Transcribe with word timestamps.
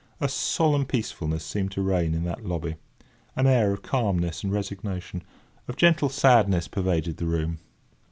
A 0.19 0.27
solemn 0.27 0.87
peacefulness 0.87 1.45
seemed 1.45 1.69
to 1.73 1.83
reign 1.83 2.15
in 2.15 2.23
that 2.23 2.43
lobby. 2.43 2.77
An 3.35 3.45
air 3.45 3.71
of 3.71 3.83
calmness 3.83 4.43
and 4.43 4.51
resignation—of 4.51 5.75
gentle 5.75 6.09
sadness 6.09 6.67
pervaded 6.67 7.17
the 7.17 7.27
room. 7.27 7.59